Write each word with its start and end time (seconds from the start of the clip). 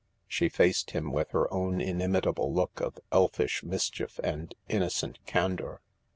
She 0.25 0.49
faced 0.49 0.89
him 0.97 1.11
with 1.11 1.29
her 1.29 1.45
own 1.53 1.79
inimitable 1.79 2.51
look 2.51 2.79
of 2.81 2.97
elfish 3.11 3.61
mischief 3.63 4.19
and 4.23 4.55
innocent 4.67 5.19
candour. 5.27 5.83